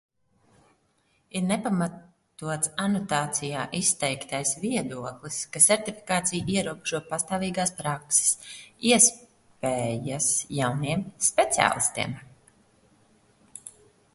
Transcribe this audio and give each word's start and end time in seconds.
Ir 1.39 1.43
nepamatots 1.49 2.71
anotācijā 2.85 3.65
izteiktais 3.79 4.53
viedoklis, 4.63 5.37
ka 5.57 5.61
sertifikācija 5.65 6.49
ierobežo 6.55 7.03
pastāvīgās 7.11 7.75
prakses 7.83 8.49
iespējas 8.93 10.31
jauniem 10.63 11.05
speciālistiem. 11.29 12.17